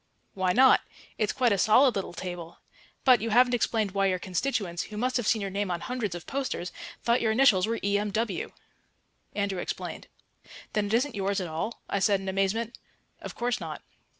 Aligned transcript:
"Why 0.33 0.51
not? 0.51 0.81
It's 1.19 1.31
quite 1.31 1.51
a 1.51 1.59
solid 1.59 1.93
little 1.95 2.13
table. 2.15 2.57
But 3.05 3.21
you 3.21 3.29
haven't 3.29 3.53
explained 3.53 3.91
why 3.91 4.07
your 4.07 4.17
constituents, 4.17 4.85
who 4.85 4.97
must 4.97 5.15
have 5.15 5.27
seen 5.27 5.43
your 5.43 5.51
name 5.51 5.69
on 5.69 5.79
hundreds 5.81 6.15
of 6.15 6.25
posters, 6.25 6.71
thought 7.03 7.21
your 7.21 7.31
initials 7.31 7.67
were 7.67 7.79
E.M.W." 7.83 8.51
Andrew 9.35 9.59
explained. 9.59 10.07
"Then 10.73 10.87
it 10.87 10.93
isn't 10.95 11.13
yours 11.13 11.39
at 11.39 11.47
all?" 11.47 11.83
I 11.87 11.99
said 11.99 12.19
in 12.19 12.27
amazement. 12.27 12.79
"Of 13.21 13.35
course 13.35 13.59
not." 13.59 13.83